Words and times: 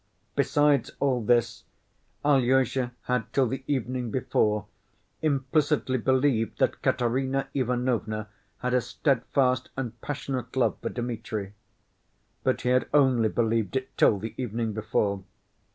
Besides 0.35 0.89
all 0.99 1.21
this, 1.21 1.63
Alyosha 2.25 2.91
had 3.03 3.31
till 3.33 3.45
the 3.45 3.63
evening 3.67 4.09
before 4.09 4.65
implicitly 5.21 5.99
believed 5.99 6.57
that 6.57 6.81
Katerina 6.81 7.49
Ivanovna 7.53 8.27
had 8.61 8.73
a 8.73 8.81
steadfast 8.81 9.69
and 9.77 10.01
passionate 10.01 10.55
love 10.55 10.79
for 10.81 10.89
Dmitri; 10.89 11.53
but 12.43 12.61
he 12.61 12.69
had 12.69 12.87
only 12.91 13.29
believed 13.29 13.75
it 13.75 13.95
till 13.95 14.17
the 14.17 14.33
evening 14.41 14.73
before. 14.73 15.23